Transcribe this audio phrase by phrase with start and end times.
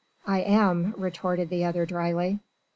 [0.25, 2.39] "I am," retorted the other drily.